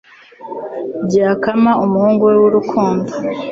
Byakama, 1.07 1.71
umuhungu 1.83 2.21
wese 2.27 2.39
wurukundo 2.41 3.09